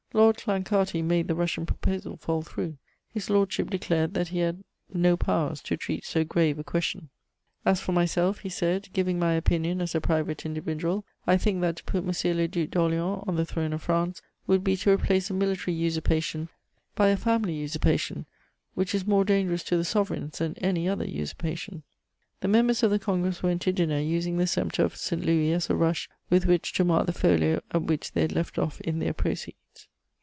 Lord 0.13 0.35
Clancarty 0.39 1.01
made 1.01 1.29
the 1.29 1.35
Russian 1.35 1.65
proposal 1.65 2.17
fall 2.17 2.41
through; 2.41 2.75
His 3.13 3.29
Lordship 3.29 3.69
declared 3.69 4.13
that 4.13 4.27
he 4.27 4.39
had 4.39 4.61
no 4.93 5.15
powers 5.15 5.61
to 5.61 5.77
treat 5.77 6.03
so 6.03 6.25
grave 6.25 6.59
a 6.59 6.65
question: 6.65 7.07
"As 7.65 7.79
for 7.79 7.93
myself," 7.93 8.39
he 8.39 8.49
said, 8.49 8.89
"giving 8.91 9.17
my 9.17 9.31
opinion 9.35 9.79
as 9.79 9.95
a 9.95 10.01
private 10.01 10.45
individual, 10.45 11.05
I 11.25 11.37
think 11.37 11.61
that 11.61 11.77
to 11.77 11.83
put 11.85 11.99
M. 12.03 12.07
le 12.37 12.45
Duc 12.49 12.69
d'Orléans 12.71 13.25
on 13.25 13.37
the 13.37 13.45
throne 13.45 13.71
of 13.71 13.83
France 13.83 14.21
would 14.47 14.65
be 14.65 14.75
to 14.77 14.91
replace 14.91 15.29
a 15.29 15.33
military 15.33 15.77
usurpation 15.77 16.49
by 16.93 17.07
a 17.07 17.15
family 17.15 17.53
usurpation, 17.53 18.25
which 18.73 18.93
is 18.93 19.07
more 19.07 19.23
dangerous 19.23 19.63
to 19.63 19.77
the 19.77 19.85
sovereigns 19.85 20.39
than 20.39 20.57
any 20.57 20.89
other 20.89 21.05
usurpation." 21.07 21.83
[Sidenote: 21.83 22.03
At 22.03 22.19
the 22.19 22.19
Congress 22.19 22.19
of 22.19 22.41
Vienna.] 22.41 22.41
The 22.41 22.57
members 22.57 22.83
of 22.83 22.91
the 22.91 23.05
Congress 23.05 23.43
went 23.43 23.61
to 23.61 23.71
dinner, 23.71 23.99
using 24.01 24.37
the 24.37 24.47
sceptre 24.47 24.83
of 24.83 24.97
St. 24.97 25.23
Louis 25.25 25.53
as 25.53 25.69
a 25.69 25.75
rush 25.77 26.09
with 26.29 26.47
which 26.47 26.73
to 26.73 26.83
mark 26.83 27.05
the 27.05 27.13
folio 27.13 27.61
at 27.71 27.83
which 27.83 28.11
they 28.11 28.23
had 28.23 28.35
left 28.35 28.59
off 28.59 28.81
in 28.81 28.99
their 28.99 29.13
protocols. 29.13 29.55